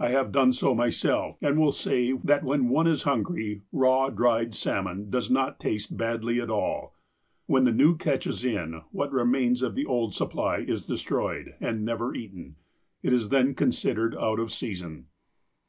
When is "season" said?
14.52-15.06